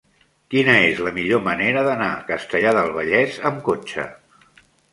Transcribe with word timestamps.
Quina 0.53 0.73
és 0.85 1.01
la 1.07 1.11
millor 1.17 1.43
manera 1.49 1.83
d'anar 1.89 2.09
a 2.15 2.25
Castellar 2.31 2.73
del 2.81 2.91
Vallès 2.99 3.39
amb 3.51 3.63
cotxe? 3.71 4.09